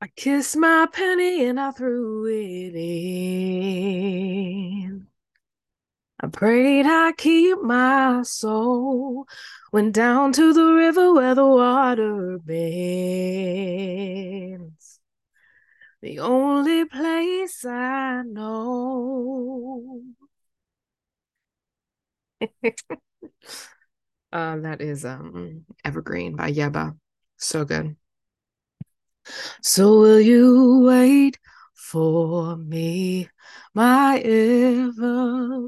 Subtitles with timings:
[0.00, 4.26] I kissed my penny and I threw it in.
[6.20, 9.26] I prayed I keep my soul.
[9.72, 12.60] Went down to the river where the water bends.
[16.02, 20.02] The only place I know.
[24.32, 26.96] uh, that is um Evergreen by Yebba.
[27.38, 27.96] So good.
[29.62, 31.38] So will you wait
[31.74, 33.28] for me,
[33.74, 35.62] my evergreen?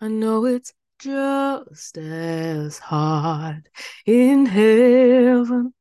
[0.00, 3.68] I know it's just as hard
[4.06, 5.74] in heaven.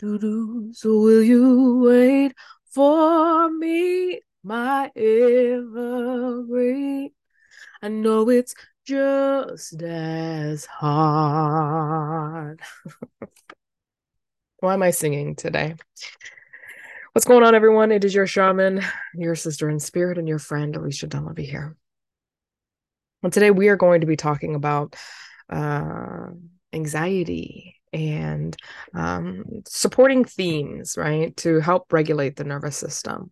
[0.00, 2.34] So will you wait
[2.72, 6.00] for me, my evergreen?
[7.82, 8.54] I know it's
[8.84, 12.60] just as hard.
[14.60, 15.76] Why am I singing today?
[17.12, 17.92] What's going on, everyone?
[17.92, 18.82] It is your shaman,
[19.14, 21.76] your sister in spirit, and your friend, Alicia Dunleavy here.
[23.22, 24.96] And today we are going to be talking about
[25.48, 26.26] uh,
[26.72, 28.56] anxiety and
[28.94, 33.30] um, supporting themes, right, to help regulate the nervous system.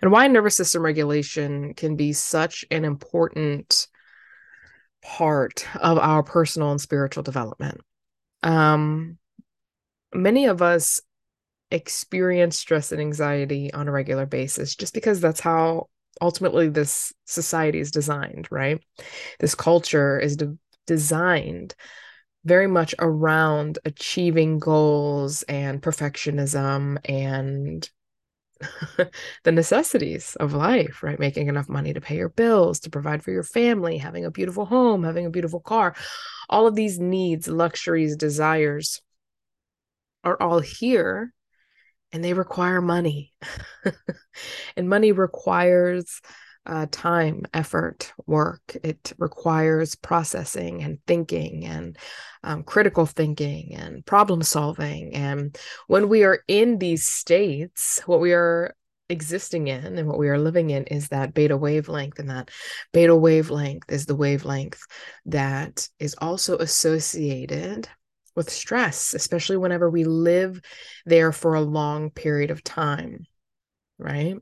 [0.00, 3.88] And why nervous system regulation can be such an important
[5.02, 7.82] part of our personal and spiritual development.
[8.42, 9.18] Um,
[10.14, 11.00] many of us
[11.70, 15.88] experience stress and anxiety on a regular basis just because that's how
[16.20, 18.80] ultimately this society is designed, right?
[19.40, 20.56] This culture is de-
[20.86, 21.74] designed
[22.44, 27.88] very much around achieving goals and perfectionism and
[29.44, 31.18] the necessities of life, right?
[31.18, 34.66] Making enough money to pay your bills, to provide for your family, having a beautiful
[34.66, 35.94] home, having a beautiful car.
[36.48, 39.00] All of these needs, luxuries, desires
[40.24, 41.32] are all here
[42.12, 43.32] and they require money.
[44.76, 46.20] and money requires
[46.66, 48.76] uh, time, effort, work.
[48.82, 51.98] It requires processing and thinking and
[52.42, 55.14] um, critical thinking and problem solving.
[55.14, 58.74] And when we are in these states, what we are
[59.10, 62.18] existing in and what we are living in is that beta wavelength.
[62.18, 62.50] And that
[62.92, 64.80] beta wavelength is the wavelength
[65.26, 67.88] that is also associated
[68.34, 70.60] with stress, especially whenever we live
[71.06, 73.26] there for a long period of time,
[73.98, 74.36] right?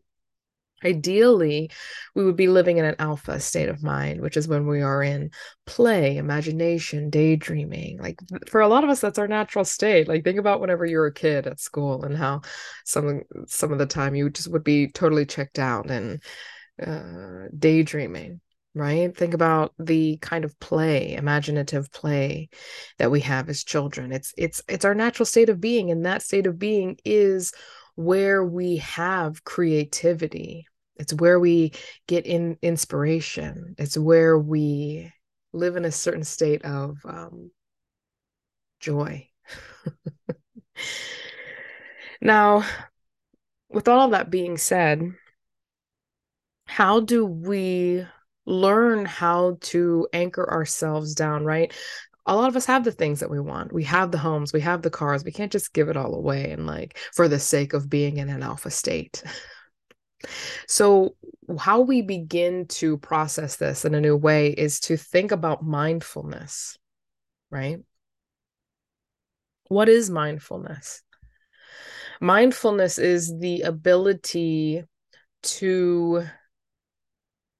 [0.84, 1.70] Ideally,
[2.14, 5.02] we would be living in an alpha state of mind, which is when we are
[5.02, 5.30] in
[5.64, 7.98] play, imagination, daydreaming.
[7.98, 10.08] Like for a lot of us, that's our natural state.
[10.08, 12.42] Like think about whenever you were a kid at school and how
[12.84, 16.20] some some of the time you just would be totally checked out and
[16.84, 18.40] uh, daydreaming
[18.74, 19.14] right?
[19.16, 22.48] Think about the kind of play, imaginative play
[22.98, 24.12] that we have as children.
[24.12, 27.52] It's it's it's our natural state of being and that state of being is
[27.94, 30.66] where we have creativity.
[30.96, 31.72] It's where we
[32.06, 33.74] get in inspiration.
[33.78, 35.12] It's where we
[35.52, 37.50] live in a certain state of um,
[38.80, 39.28] joy.
[42.20, 42.64] now,
[43.68, 45.02] with all of that being said,
[46.66, 48.06] how do we
[48.46, 51.72] learn how to anchor ourselves down, right?
[52.26, 53.72] A lot of us have the things that we want.
[53.72, 55.24] We have the homes, we have the cars.
[55.24, 58.28] We can't just give it all away and like for the sake of being in
[58.28, 59.22] an alpha state.
[60.68, 61.16] So,
[61.58, 66.78] how we begin to process this in a new way is to think about mindfulness,
[67.50, 67.80] right?
[69.68, 71.02] What is mindfulness?
[72.20, 74.84] Mindfulness is the ability
[75.42, 76.24] to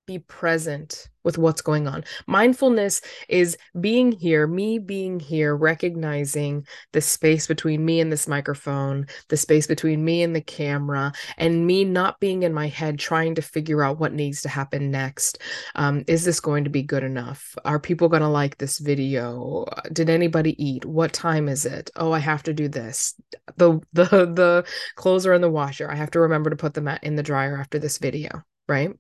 [0.07, 2.03] be present with what's going on.
[2.27, 9.07] Mindfulness is being here, me being here, recognizing the space between me and this microphone,
[9.29, 13.37] the space between me and the camera, and me not being in my head trying
[13.37, 15.39] to figure out what needs to happen next.
[15.77, 17.57] Um, is this going to be good enough?
[17.65, 19.67] Are people going to like this video?
[19.93, 20.85] Did anybody eat?
[20.85, 21.91] What time is it?
[21.95, 23.15] Oh, I have to do this.
[23.57, 24.05] The the
[24.35, 24.65] the
[24.97, 25.91] clothes are in the washer.
[25.91, 28.91] I have to remember to put them in the dryer after this video, right?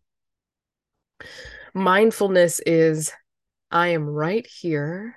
[1.75, 3.13] Mindfulness is
[3.71, 5.17] I am right here,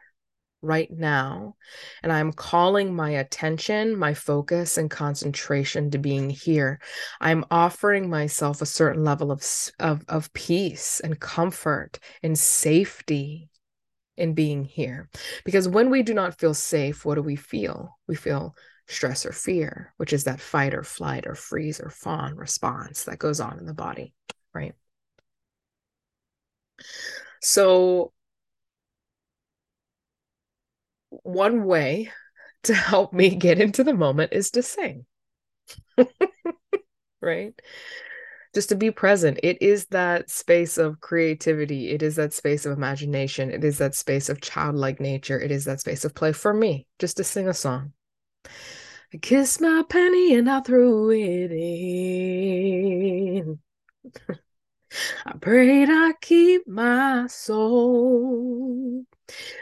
[0.61, 1.55] right now,
[2.01, 6.79] and I'm calling my attention, my focus, and concentration to being here.
[7.19, 9.43] I'm offering myself a certain level of,
[9.79, 13.49] of, of peace and comfort and safety
[14.17, 15.09] in being here.
[15.43, 17.97] Because when we do not feel safe, what do we feel?
[18.07, 18.55] We feel
[18.87, 23.19] stress or fear, which is that fight or flight or freeze or fawn response that
[23.19, 24.13] goes on in the body,
[24.53, 24.73] right?
[27.41, 28.11] So,
[31.09, 32.11] one way
[32.63, 35.05] to help me get into the moment is to sing.
[37.21, 37.53] right?
[38.53, 39.39] Just to be present.
[39.43, 41.89] It is that space of creativity.
[41.89, 43.51] It is that space of imagination.
[43.51, 45.39] It is that space of childlike nature.
[45.39, 47.93] It is that space of play for me, just to sing a song.
[49.13, 53.59] I kissed my penny and I threw it in.
[55.25, 59.03] I prayed I keep my soul.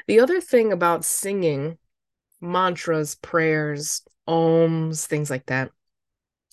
[0.07, 1.77] The other thing about singing
[2.41, 5.71] mantras, prayers, ohms, things like that,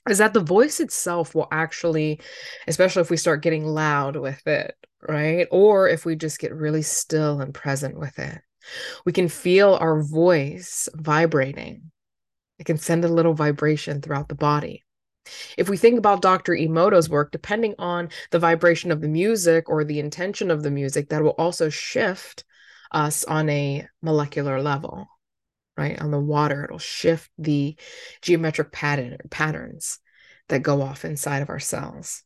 [0.08, 2.20] is that the voice itself will actually,
[2.66, 4.74] especially if we start getting loud with it,
[5.06, 5.46] right?
[5.50, 8.40] Or if we just get really still and present with it,
[9.04, 11.90] we can feel our voice vibrating.
[12.58, 14.84] It can send a little vibration throughout the body.
[15.56, 16.52] If we think about Dr.
[16.52, 21.08] Emoto's work, depending on the vibration of the music or the intention of the music,
[21.08, 22.44] that will also shift
[22.90, 25.08] us on a molecular level,
[25.76, 26.00] right?
[26.00, 27.76] On the water, it'll shift the
[28.22, 29.98] geometric pattern patterns
[30.48, 32.22] that go off inside of our cells.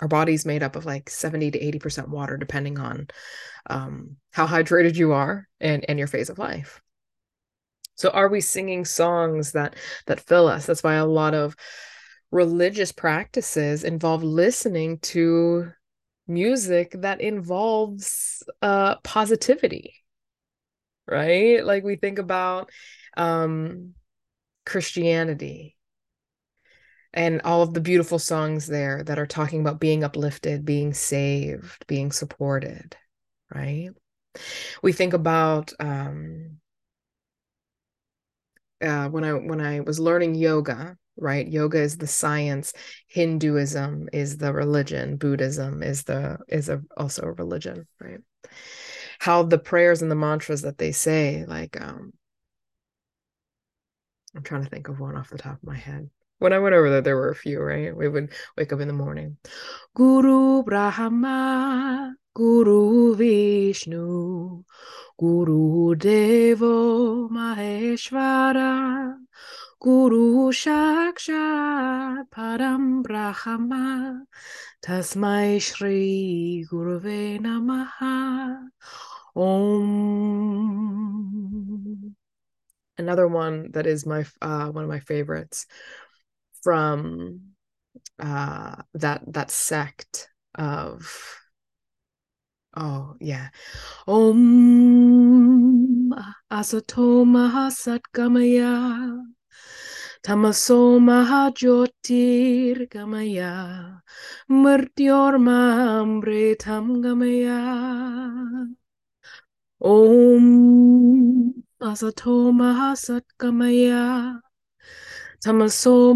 [0.00, 3.08] Our body's made up of like 70 to 80% water, depending on
[3.68, 6.82] um, how hydrated you are and, and your phase of life.
[7.96, 9.74] So are we singing songs that
[10.06, 10.66] that fill us?
[10.66, 11.56] That's why a lot of
[12.30, 15.72] religious practices involve listening to
[16.28, 19.94] music that involves uh positivity.
[21.06, 21.64] Right?
[21.64, 22.70] Like we think about
[23.16, 23.94] um
[24.64, 25.76] Christianity
[27.14, 31.86] and all of the beautiful songs there that are talking about being uplifted, being saved,
[31.86, 32.96] being supported,
[33.54, 33.90] right?
[34.82, 36.58] We think about um
[38.86, 41.46] uh, when I when I was learning yoga, right?
[41.46, 42.72] Yoga is the science,
[43.08, 48.20] Hinduism is the religion, Buddhism is the is a, also a religion, right?
[49.18, 52.12] How the prayers and the mantras that they say, like um
[54.34, 56.10] I'm trying to think of one off the top of my head.
[56.38, 57.96] When I went over there, there were a few, right?
[57.96, 59.38] We would wake up in the morning.
[59.94, 64.62] Guru Brahma, Guru Vishnu,
[65.18, 69.16] Guru Devo Maheshwara,
[69.80, 74.24] Guru Shakshat Param Brahma,
[74.84, 78.68] Tasmai Shri Guruve Namaha,
[79.34, 79.96] Om.
[82.98, 85.66] Another one that is my uh, one of my favorites
[86.62, 87.40] from
[88.18, 91.10] uh, that that sect of
[92.78, 93.48] Oh, yeah.
[94.06, 94.36] Om
[96.52, 99.16] Asato Mahasatgamaya
[100.22, 104.02] Tamaso Mahajyotir Gamaya
[104.50, 107.64] Murtyorma Amritam Gamaya
[109.80, 114.40] Om Asato Mahasatgamaya
[115.46, 116.12] Tamaso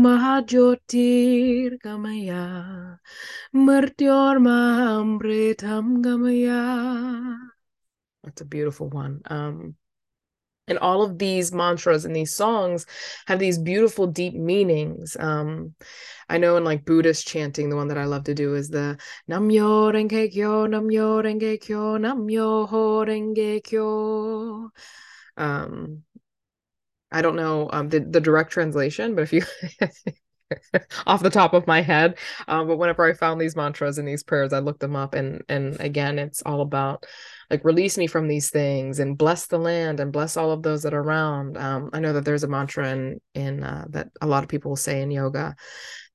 [1.79, 2.99] Gamaya
[6.03, 7.37] Gamaya.
[8.25, 9.21] That's a beautiful one.
[9.31, 9.77] Um,
[10.67, 12.87] and all of these mantras and these songs
[13.29, 15.75] have these beautiful deep meanings um,
[16.29, 18.97] i know in like buddhist chanting the one that i love to do is the
[19.29, 22.69] namyo renge kyo namyo renge kyo namyo
[23.05, 24.71] renge kyo
[25.37, 26.05] um,
[27.13, 29.43] I don't know um, the the direct translation, but if you
[31.07, 34.23] off the top of my head, um, but whenever I found these mantras and these
[34.23, 37.07] prayers, I looked them up, and and again, it's all about
[37.51, 40.83] like release me from these things and bless the land and bless all of those
[40.85, 41.57] that are around.
[41.57, 44.71] Um, I know that there's a mantra in in uh, that a lot of people
[44.71, 45.57] will say in yoga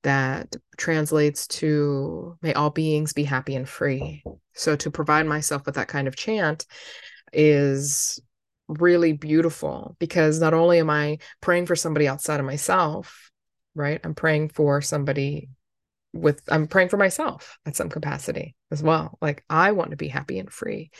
[0.04, 4.24] that translates to may all beings be happy and free.
[4.54, 6.68] So to provide myself with that kind of chant
[7.34, 8.20] is
[8.68, 13.32] really beautiful because not only am I praying for somebody outside of myself,
[13.76, 14.00] right?
[14.04, 15.50] I'm praying for somebody
[16.14, 19.18] with I'm praying for myself at some capacity as well.
[19.22, 20.92] Like I want to be happy and free.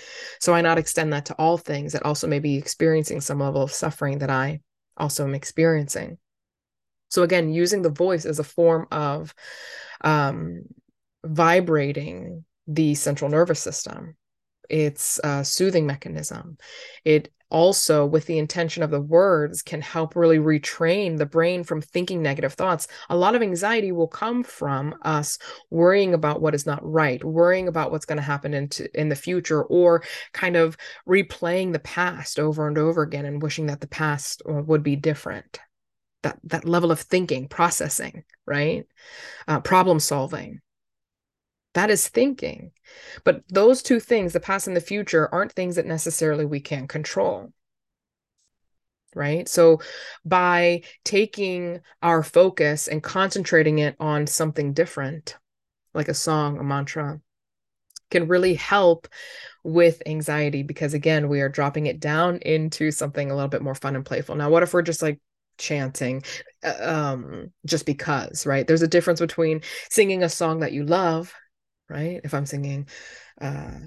[0.42, 3.62] So I not extend that to all things that also may be experiencing some level
[3.62, 4.60] of suffering that I
[4.98, 6.18] also am experiencing.
[7.10, 9.34] So again, using the voice as a form of
[10.02, 10.64] um,
[11.24, 14.18] vibrating the central nervous system.
[14.70, 16.58] It's a soothing mechanism.
[17.04, 21.80] It also with the intention of the words can help really retrain the brain from
[21.82, 22.88] thinking negative thoughts.
[23.10, 25.38] A lot of anxiety will come from us
[25.70, 29.16] worrying about what is not right worrying about what's going to happen into in the
[29.16, 30.04] future or
[30.34, 30.76] kind of
[31.08, 34.96] replaying the past over and over again and wishing that the past uh, would be
[34.96, 35.60] different.
[36.24, 38.86] That that level of thinking processing right?
[39.48, 40.62] Uh, problem solving
[41.76, 42.72] that is thinking.
[43.24, 46.88] But those two things, the past and the future, aren't things that necessarily we can
[46.88, 47.54] control.
[49.14, 49.48] right?
[49.48, 49.80] So
[50.26, 55.38] by taking our focus and concentrating it on something different,
[55.94, 57.22] like a song, a mantra,
[58.12, 59.08] can really help
[59.64, 63.76] with anxiety because again, we are dropping it down into something a little bit more
[63.76, 64.36] fun and playful.
[64.36, 65.20] Now, what if we're just like
[65.58, 66.24] chanting
[66.64, 68.68] uh, um just because, right?
[68.68, 71.34] There's a difference between singing a song that you love,
[71.90, 72.22] right?
[72.24, 72.88] If I'm singing
[73.40, 73.80] uh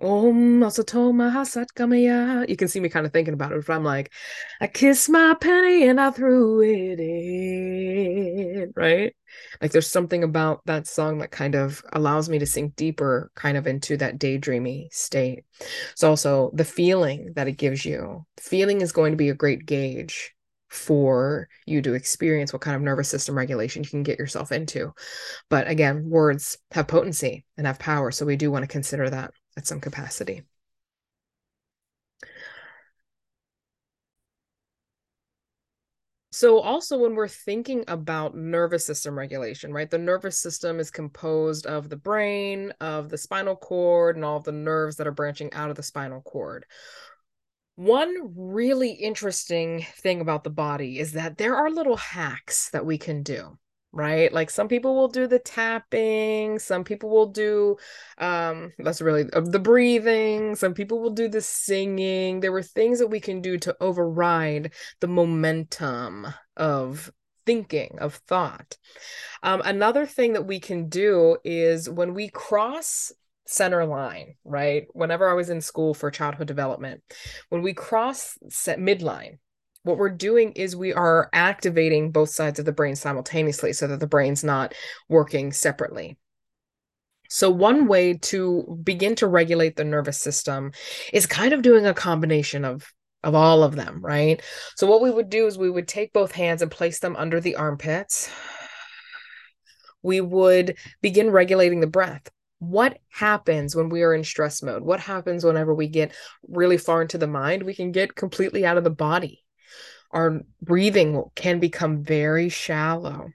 [0.00, 2.48] Om Asatoma.
[2.48, 3.58] You can see me kind of thinking about it.
[3.58, 4.12] If I'm like,
[4.60, 9.14] I kissed my penny and I threw it in, right?
[9.60, 13.56] Like there's something about that song that kind of allows me to sink deeper, kind
[13.56, 15.44] of into that daydreamy state.
[15.96, 18.24] So also the feeling that it gives you.
[18.38, 20.32] Feeling is going to be a great gauge
[20.68, 24.92] for you to experience what kind of nervous system regulation you can get yourself into.
[25.48, 28.10] But again, words have potency and have power.
[28.10, 30.42] So we do want to consider that at some capacity.
[36.30, 39.90] So, also when we're thinking about nervous system regulation, right?
[39.90, 44.52] The nervous system is composed of the brain, of the spinal cord, and all the
[44.52, 46.64] nerves that are branching out of the spinal cord.
[47.78, 52.98] One really interesting thing about the body is that there are little hacks that we
[52.98, 53.56] can do
[53.92, 54.30] right?
[54.32, 57.76] Like some people will do the tapping some people will do
[58.18, 62.40] um that's really uh, the breathing some people will do the singing.
[62.40, 67.10] There were things that we can do to override the momentum of
[67.46, 68.76] thinking of thought.
[69.42, 73.12] Um, another thing that we can do is when we cross
[73.48, 77.02] center line right whenever i was in school for childhood development
[77.48, 78.36] when we cross
[78.76, 79.38] midline
[79.88, 84.00] what we're doing is we are activating both sides of the brain simultaneously so that
[84.00, 84.74] the brain's not
[85.08, 86.18] working separately.
[87.30, 90.72] So, one way to begin to regulate the nervous system
[91.12, 92.92] is kind of doing a combination of
[93.24, 94.40] of all of them, right?
[94.76, 97.40] So what we would do is we would take both hands and place them under
[97.40, 98.30] the armpits.
[100.02, 102.30] We would begin regulating the breath.
[102.58, 104.82] What happens when we are in stress mode?
[104.82, 106.12] What happens whenever we get
[106.48, 107.62] really far into the mind?
[107.62, 109.44] We can get completely out of the body
[110.10, 113.30] our breathing can become very shallow,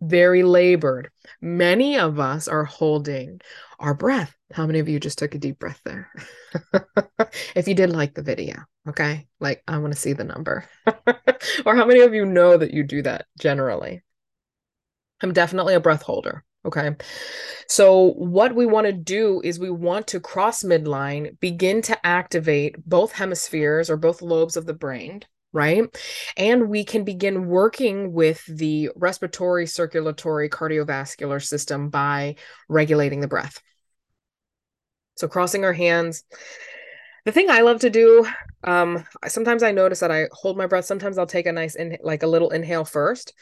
[0.00, 1.10] very labored.
[1.40, 3.40] Many of us are holding
[3.78, 4.34] our breath.
[4.52, 6.10] How many of you just took a deep breath there?
[7.54, 8.56] if you did like the video,
[8.88, 9.28] okay?
[9.38, 10.64] Like, I want to see the number.
[11.64, 14.02] or how many of you know that you do that generally?
[15.22, 16.44] I'm definitely a breath holder.
[16.66, 16.94] Okay.
[17.68, 22.76] So, what we want to do is we want to cross midline, begin to activate
[22.86, 25.84] both hemispheres or both lobes of the brain right?
[26.36, 32.36] And we can begin working with the respiratory, circulatory, cardiovascular system by
[32.68, 33.60] regulating the breath.
[35.16, 36.24] So, crossing our hands.
[37.26, 38.26] The thing I love to do,
[38.64, 40.86] um, sometimes I notice that I hold my breath.
[40.86, 43.34] Sometimes I'll take a nice, in, like a little inhale first.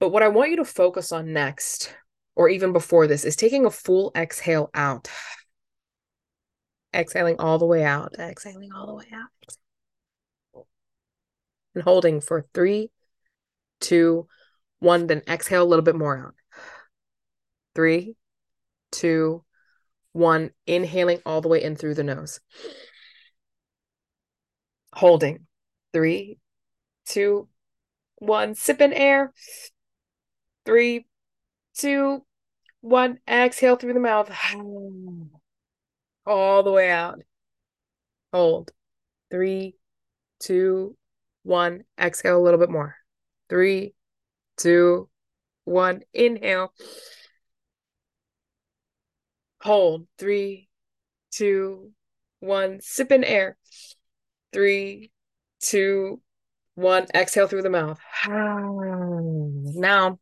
[0.00, 1.94] But what I want you to focus on next,
[2.34, 5.08] or even before this, is taking a full exhale out.
[6.94, 8.14] Exhaling all the way out.
[8.18, 9.56] Exhaling all the way out
[11.74, 12.90] and holding for three,
[13.80, 14.26] two,
[14.78, 15.06] one.
[15.06, 16.34] Then exhale a little bit more out.
[17.74, 18.16] Three,
[18.90, 19.44] two,
[20.12, 20.50] one.
[20.66, 22.40] Inhaling all the way in through the nose.
[24.92, 25.46] Holding.
[25.92, 26.38] Three,
[27.06, 27.48] two,
[28.16, 28.54] one.
[28.54, 29.32] Sip in air.
[30.66, 31.06] Three,
[31.80, 32.24] two,
[32.80, 33.18] one.
[33.28, 34.30] Exhale through the mouth.
[36.26, 37.20] All the way out.
[38.32, 38.70] Hold.
[39.30, 39.76] Three,
[40.38, 40.96] two,
[41.42, 41.84] one.
[41.98, 42.96] Exhale a little bit more.
[43.48, 43.94] Three,
[44.56, 45.08] two,
[45.64, 46.02] one.
[46.12, 46.72] Inhale.
[49.62, 50.06] Hold.
[50.18, 50.68] Three,
[51.30, 51.92] two,
[52.40, 52.80] one.
[52.80, 53.56] Sip in air.
[54.52, 55.10] Three,
[55.60, 56.20] two,
[56.74, 57.06] one.
[57.14, 58.00] Exhale through the mouth.
[59.72, 60.18] Now,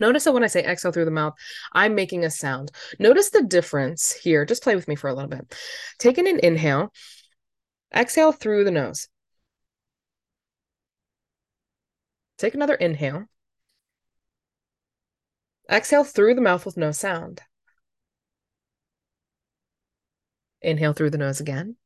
[0.00, 1.34] notice that when I say exhale through the mouth,
[1.72, 2.70] I'm making a sound.
[2.98, 4.44] Notice the difference here.
[4.44, 5.54] Just play with me for a little bit.
[5.98, 6.92] Taking an inhale,
[7.94, 9.08] exhale through the nose.
[12.38, 13.24] Take another inhale.
[15.70, 17.42] Exhale through the mouth with no sound.
[20.62, 21.76] Inhale through the nose again.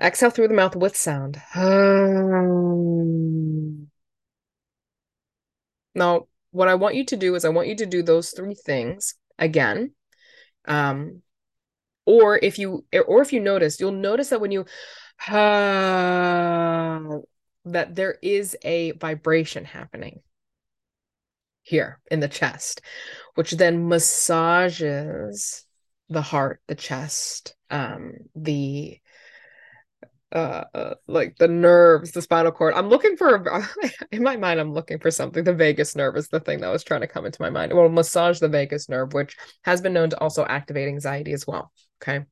[0.00, 1.40] Exhale through the mouth with sound.
[5.98, 8.54] Now, what I want you to do is I want you to do those three
[8.54, 9.92] things again.
[10.66, 11.22] Um,
[12.06, 14.64] or if you or if you notice, you'll notice that when you
[15.28, 17.00] uh,
[17.66, 20.20] that there is a vibration happening
[21.62, 22.80] here in the chest,
[23.34, 25.66] which then massages
[26.08, 28.98] the heart, the chest, um, the
[30.32, 32.74] uh, uh, like the nerves, the spinal cord.
[32.74, 33.42] I'm looking for
[34.12, 35.44] in my mind, I'm looking for something.
[35.44, 37.72] The vagus nerve is the thing that was trying to come into my mind.
[37.72, 41.72] Well, massage the vagus nerve, which has been known to also activate anxiety as well.
[42.02, 42.24] Okay.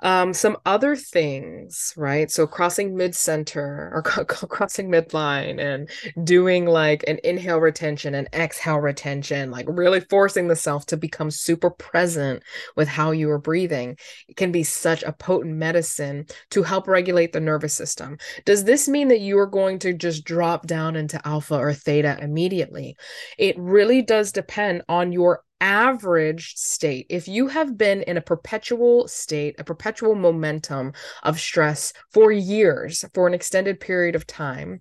[0.00, 2.30] Um, some other things, right?
[2.30, 5.90] So crossing mid center or crossing midline and
[6.24, 11.32] doing like an inhale retention and exhale retention, like really forcing the self to become
[11.32, 12.44] super present
[12.76, 13.96] with how you are breathing.
[14.28, 18.18] It can be such a potent medicine to help regulate the nervous system.
[18.44, 22.18] Does this mean that you are going to just drop down into alpha or theta
[22.20, 22.96] immediately?
[23.36, 29.08] It really does depend on your average state, if you have been in a perpetual
[29.08, 34.80] state, a perpetual momentum of stress for years, for an extended period of time,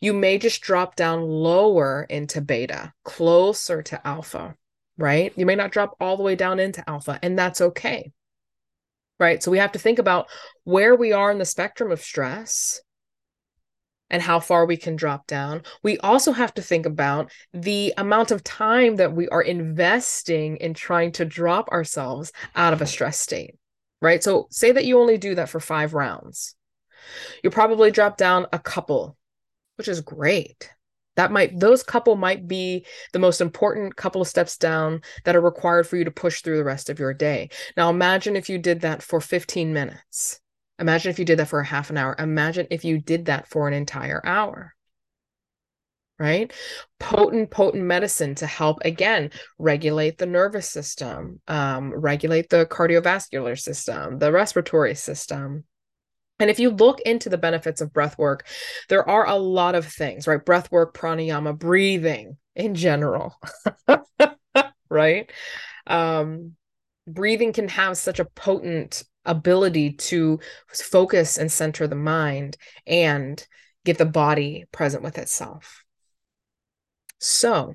[0.00, 4.54] you may just drop down lower into beta, closer to alpha,
[4.96, 5.32] right?
[5.36, 8.12] You may not drop all the way down into alpha, and that's okay.
[9.20, 9.42] Right.
[9.42, 10.26] So we have to think about
[10.64, 12.80] where we are in the spectrum of stress
[14.12, 15.62] and how far we can drop down.
[15.82, 20.74] We also have to think about the amount of time that we are investing in
[20.74, 23.56] trying to drop ourselves out of a stress state,
[24.00, 24.22] right?
[24.22, 26.54] So, say that you only do that for five rounds.
[27.42, 29.16] You'll probably drop down a couple,
[29.76, 30.70] which is great.
[31.16, 35.42] That might, those couple might be the most important couple of steps down that are
[35.42, 37.50] required for you to push through the rest of your day.
[37.76, 40.40] Now, imagine if you did that for 15 minutes
[40.78, 42.16] Imagine if you did that for a half an hour.
[42.18, 44.74] Imagine if you did that for an entire hour.
[46.18, 46.52] Right?
[47.00, 54.18] Potent, potent medicine to help again regulate the nervous system, um, regulate the cardiovascular system,
[54.18, 55.64] the respiratory system.
[56.38, 58.46] And if you look into the benefits of breath work,
[58.88, 60.44] there are a lot of things, right?
[60.44, 63.36] Breath work, pranayama, breathing in general,
[64.90, 65.30] right?
[65.86, 66.56] Um,
[67.06, 70.40] breathing can have such a potent ability to
[70.72, 73.46] focus and center the mind and
[73.84, 75.84] get the body present with itself.
[77.18, 77.74] So,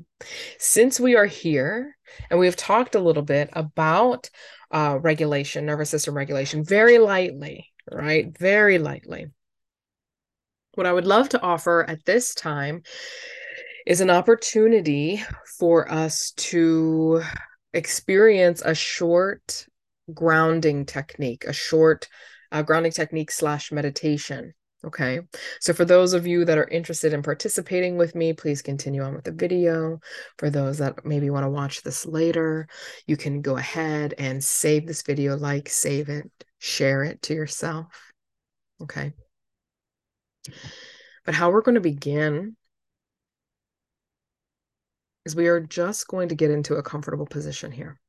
[0.59, 1.95] since we are here
[2.29, 4.29] and we have talked a little bit about
[4.71, 8.37] uh, regulation, nervous system regulation, very lightly, right?
[8.37, 9.27] Very lightly.
[10.73, 12.83] What I would love to offer at this time
[13.85, 15.23] is an opportunity
[15.57, 17.23] for us to
[17.73, 19.65] experience a short
[20.13, 22.07] grounding technique, a short
[22.51, 24.53] uh, grounding technique slash meditation.
[24.85, 25.21] Okay.
[25.59, 29.15] So for those of you that are interested in participating with me, please continue on
[29.15, 29.99] with the video.
[30.37, 32.67] For those that maybe want to watch this later,
[33.07, 37.87] you can go ahead and save this video, like, save it, share it to yourself.
[38.81, 39.13] Okay.
[41.25, 42.55] But how we're going to begin
[45.25, 47.99] is we are just going to get into a comfortable position here.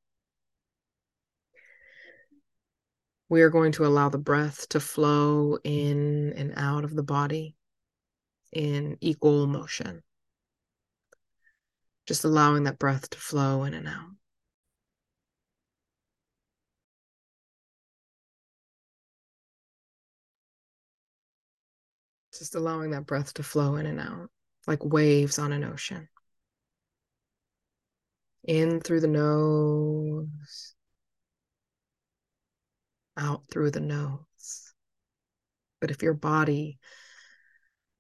[3.31, 7.57] We are going to allow the breath to flow in and out of the body
[8.53, 10.03] in equal motion.
[12.07, 14.11] Just allowing that breath to flow in and out.
[22.33, 24.31] Just allowing that breath to flow in and out
[24.67, 26.09] like waves on an ocean.
[28.45, 30.75] In through the nose
[33.19, 34.73] out through the nose.
[35.81, 36.79] But if your body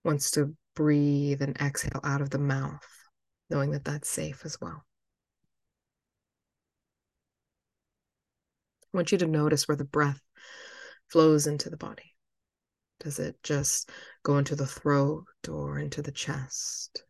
[0.04, 2.86] wants to breathe and exhale out of the mouth,
[3.50, 4.84] knowing that that's safe as well.
[8.82, 10.20] I want you to notice where the breath
[11.08, 12.14] flows into the body.
[13.00, 13.90] Does it just
[14.22, 17.04] go into the throat or into the chest?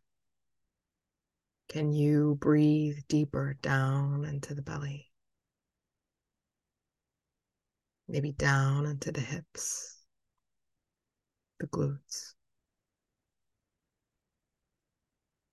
[1.67, 5.08] Can you breathe deeper down into the belly?
[8.09, 9.97] Maybe down into the hips,
[11.59, 12.33] the glutes.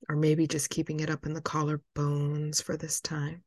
[0.08, 3.42] Or maybe just keeping it up in the collarbones for this time.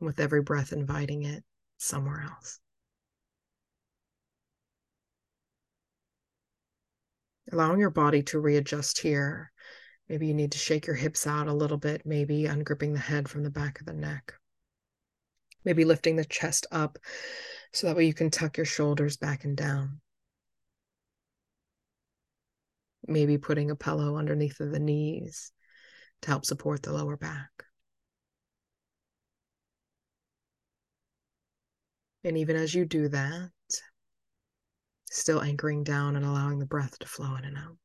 [0.00, 1.44] With every breath, inviting it
[1.78, 2.60] somewhere else.
[7.52, 9.52] Allowing your body to readjust here.
[10.08, 13.28] Maybe you need to shake your hips out a little bit, maybe ungripping the head
[13.28, 14.34] from the back of the neck
[15.64, 16.98] maybe lifting the chest up
[17.72, 20.00] so that way you can tuck your shoulders back and down.
[23.06, 25.52] Maybe putting a pillow underneath of the knees
[26.22, 27.50] to help support the lower back.
[32.22, 33.50] And even as you do that,
[35.10, 37.76] still anchoring down and allowing the breath to flow in and out.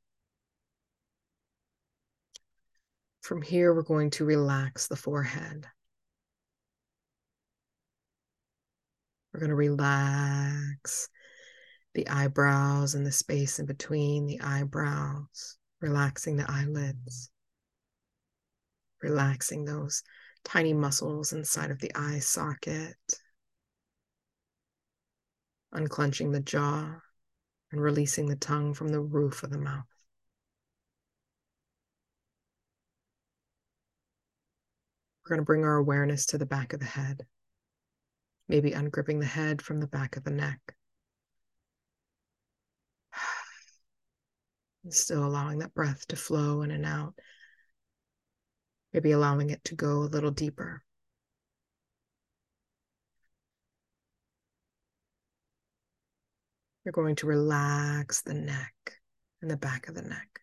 [3.21, 5.67] From here, we're going to relax the forehead.
[9.33, 11.09] We're going to relax
[11.93, 17.29] the eyebrows and the space in between the eyebrows, relaxing the eyelids,
[19.01, 20.03] relaxing those
[20.43, 22.95] tiny muscles inside of the eye socket,
[25.71, 26.99] unclenching the jaw
[27.71, 29.85] and releasing the tongue from the roof of the mouth.
[35.23, 37.27] We're going to bring our awareness to the back of the head,
[38.49, 40.59] maybe ungripping the head from the back of the neck.
[44.89, 47.13] Still allowing that breath to flow in and out.
[48.91, 50.83] Maybe allowing it to go a little deeper.
[56.83, 58.73] You're going to relax the neck
[59.43, 60.41] and the back of the neck.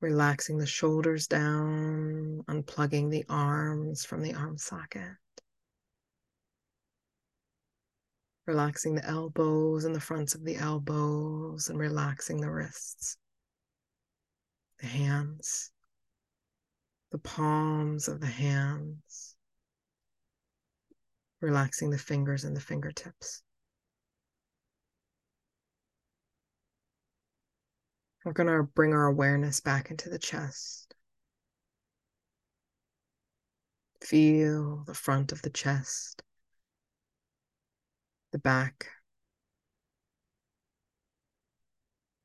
[0.00, 5.16] Relaxing the shoulders down, unplugging the arms from the arm socket.
[8.46, 13.16] Relaxing the elbows and the fronts of the elbows and relaxing the wrists,
[14.80, 15.72] the hands,
[17.10, 19.34] the palms of the hands,
[21.40, 23.42] relaxing the fingers and the fingertips.
[28.26, 30.92] We're going to bring our awareness back into the chest.
[34.02, 36.24] Feel the front of the chest,
[38.32, 38.88] the back,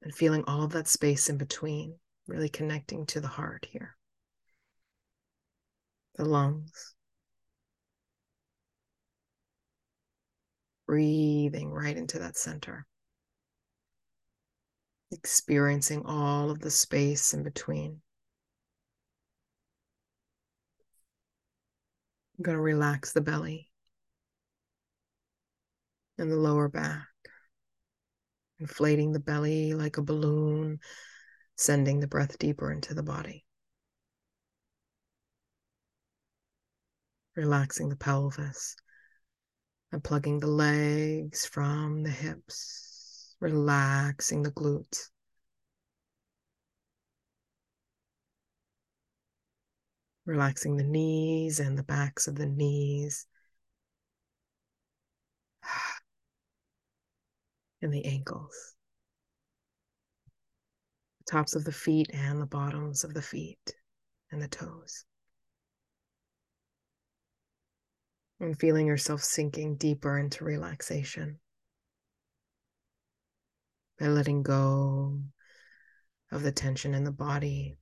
[0.02, 3.96] and feeling all of that space in between, really connecting to the heart here,
[6.16, 6.96] the lungs.
[10.88, 12.88] Breathing right into that center
[15.12, 18.02] experiencing all of the space in between.
[22.38, 23.70] I'm going to relax the belly
[26.18, 27.08] and the lower back,
[28.60, 30.80] inflating the belly like a balloon,
[31.58, 33.46] sending the breath deeper into the body.
[37.36, 38.76] Relaxing the pelvis
[39.92, 42.91] and plugging the legs from the hips
[43.42, 45.10] relaxing the glutes.
[50.26, 53.28] Relaxing the knees and the backs of the knees.
[57.84, 58.76] And the ankles.
[61.26, 63.74] The tops of the feet and the bottoms of the feet
[64.32, 65.04] and the toes.
[68.40, 71.40] And feeling yourself sinking deeper into relaxation
[74.02, 75.22] by letting go
[76.32, 77.78] of the tension in the body,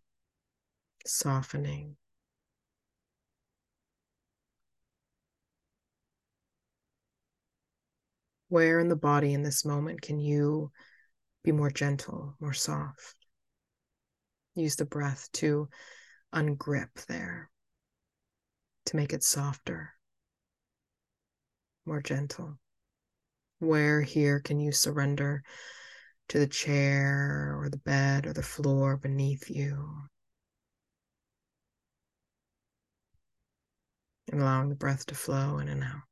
[1.06, 1.96] softening.
[8.50, 10.72] Where in the body in this moment can you
[11.42, 13.16] be more gentle, more soft?
[14.56, 15.70] Use the breath to
[16.36, 17.50] ungrip there,
[18.88, 19.94] to make it softer,
[21.86, 22.60] more gentle.
[23.60, 25.44] Where here can you surrender
[26.30, 30.04] to the chair or the bed or the floor beneath you.
[34.32, 36.04] And allowing the breath to flow in and out.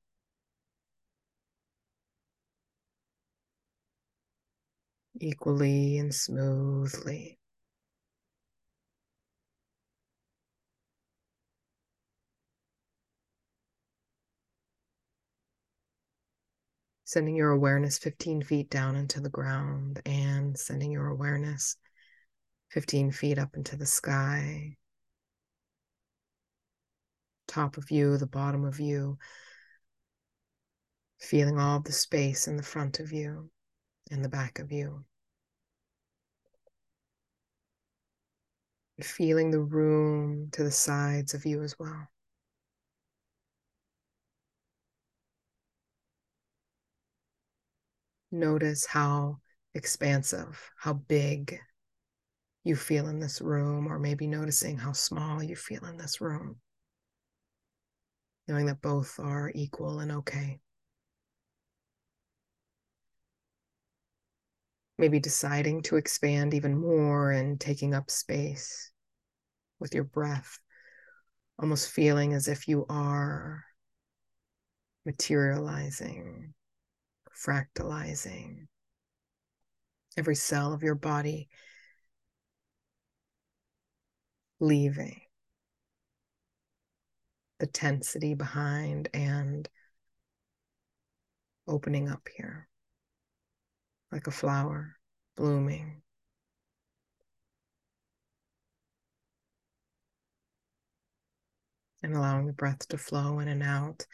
[5.19, 7.36] Equally and smoothly.
[17.07, 21.77] Sending your awareness 15 feet down into the ground and sending your awareness
[22.71, 24.75] 15 feet up into the sky.
[27.47, 29.17] Top of you, the bottom of you,
[31.21, 33.49] feeling all the space in the front of you
[34.11, 35.05] and the back of you.
[39.01, 42.09] Feeling the room to the sides of you as well.
[48.37, 49.39] Notice how
[49.73, 51.59] expansive, how big
[52.63, 56.57] you feel in this room, or maybe noticing how small you feel in this room.
[58.47, 60.59] Knowing that both are equal and okay.
[64.99, 68.91] Maybe deciding to expand even more and taking up space
[69.79, 70.59] with your breath,
[71.57, 73.63] almost feeling as if you are
[75.07, 76.53] materializing
[77.45, 78.67] fractalizing
[80.17, 81.47] every cell of your body,
[84.59, 85.21] leaving
[87.59, 89.69] the tensity behind and
[91.67, 92.67] opening up here
[94.11, 94.95] like a flower
[95.35, 96.01] blooming.
[102.03, 104.05] And allowing the breath to flow in and out.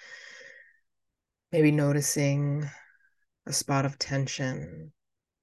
[1.51, 2.67] Maybe noticing
[3.45, 4.91] a spot of tension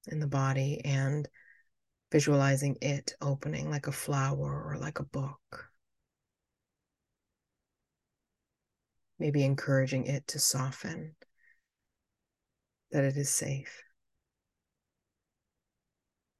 [0.08, 1.28] in the body and
[2.10, 5.66] visualizing it opening like a flower or like a book.
[9.18, 11.14] Maybe encouraging it to soften,
[12.90, 13.82] that it is safe.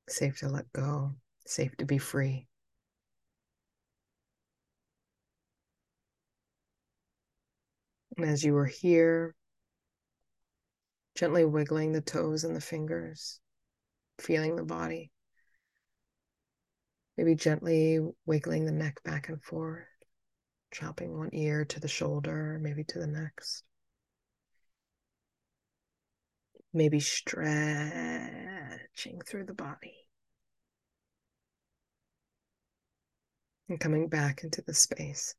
[0.08, 1.14] Safe to let go,
[1.46, 2.46] safe to be free.
[8.16, 9.34] And as you are here,
[11.14, 13.40] gently wiggling the toes and the fingers,
[14.18, 15.10] feeling the body.
[17.16, 19.84] Maybe gently wiggling the neck back and forth,
[20.70, 23.64] chopping one ear to the shoulder, maybe to the next.
[26.72, 27.60] Maybe stretching
[29.26, 29.96] through the body.
[33.68, 35.34] And coming back into the space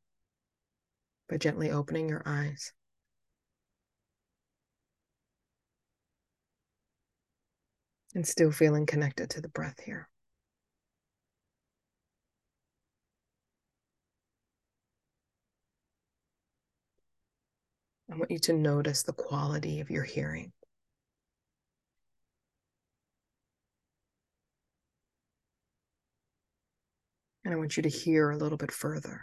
[1.28, 2.72] by gently opening your eyes.
[8.14, 10.08] And still feeling connected to the breath here.
[18.10, 20.52] I want you to notice the quality of your hearing.
[27.44, 29.22] And I want you to hear a little bit further.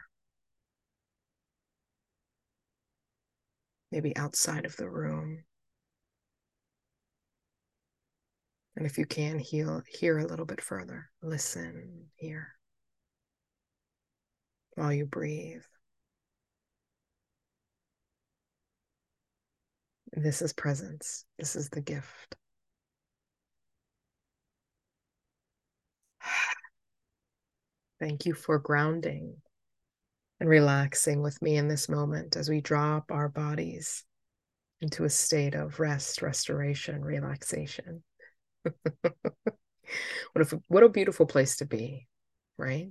[3.92, 5.44] Maybe outside of the room.
[8.80, 11.10] And if you can, heal, hear a little bit further.
[11.22, 12.56] Listen here
[14.76, 15.64] while you breathe.
[20.14, 21.26] This is presence.
[21.38, 22.38] This is the gift.
[28.00, 29.42] Thank you for grounding
[30.40, 34.06] and relaxing with me in this moment as we drop our bodies
[34.80, 38.04] into a state of rest, restoration, relaxation.
[39.04, 42.08] what if what a beautiful place to be,
[42.58, 42.90] right?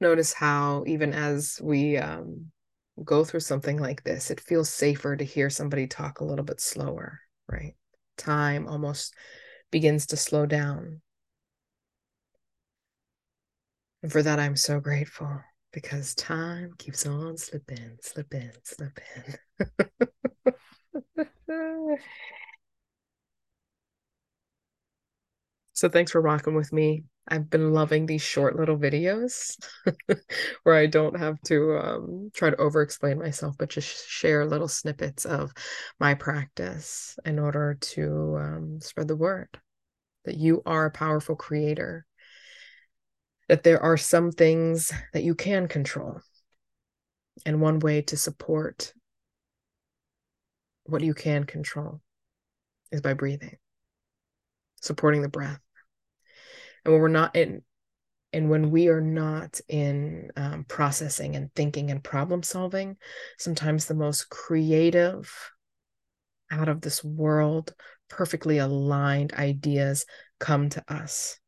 [0.00, 2.50] Notice how even as we um,
[3.04, 6.60] go through something like this, it feels safer to hear somebody talk a little bit
[6.60, 7.74] slower, right?
[8.16, 9.14] Time almost
[9.70, 11.00] begins to slow down.
[14.02, 15.40] And for that, I'm so grateful
[15.72, 19.36] because time keeps on slipping, slipping, slipping.
[25.82, 29.56] so thanks for rocking with me I've been loving these short little videos
[30.64, 34.68] where I don't have to um, try to over explain myself, but just share little
[34.68, 35.52] snippets of
[36.00, 39.48] my practice in order to um, spread the word
[40.24, 42.06] that you are a powerful creator,
[43.48, 46.20] that there are some things that you can control.
[47.46, 48.92] And one way to support
[50.84, 52.00] what you can control
[52.90, 53.56] is by breathing,
[54.80, 55.61] supporting the breath
[56.84, 57.62] and when we're not in
[58.34, 62.96] and when we are not in um, processing and thinking and problem solving
[63.38, 65.52] sometimes the most creative
[66.52, 67.74] out of this world
[68.08, 70.04] perfectly aligned ideas
[70.38, 71.38] come to us.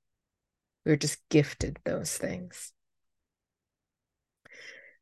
[0.86, 2.72] We're just gifted those things.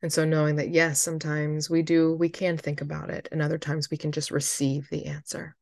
[0.02, 3.58] And so knowing that yes sometimes we do we can think about it and other
[3.58, 5.54] times we can just receive the answer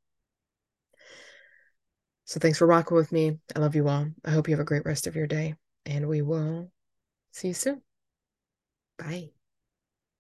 [2.30, 3.40] so thanks for rocking with me.
[3.56, 4.06] I love you all.
[4.24, 6.70] I hope you have a great rest of your day, and we will
[7.32, 7.82] see you soon.
[8.98, 9.30] Bye.